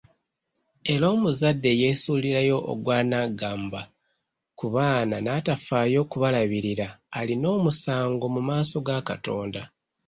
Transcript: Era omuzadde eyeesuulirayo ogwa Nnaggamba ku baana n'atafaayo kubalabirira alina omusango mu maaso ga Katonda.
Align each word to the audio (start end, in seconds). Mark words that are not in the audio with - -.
Era 0.93 1.05
omuzadde 1.15 1.67
eyeesuulirayo 1.73 2.57
ogwa 2.71 2.97
Nnaggamba 3.01 3.81
ku 4.59 4.65
baana 4.73 5.15
n'atafaayo 5.21 6.01
kubalabirira 6.11 6.87
alina 7.19 7.47
omusango 7.57 8.25
mu 8.35 8.41
maaso 8.49 8.77
ga 8.87 8.97
Katonda. 9.09 9.61